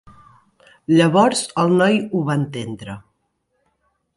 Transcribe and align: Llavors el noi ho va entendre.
Llavors 0.95 1.43
el 1.65 1.75
noi 1.81 1.99
ho 2.07 2.25
va 2.31 2.39
entendre. 2.45 2.97